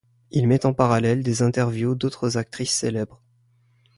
[0.31, 3.21] Il met en parallèle des interviews d'autres actrices célèbres.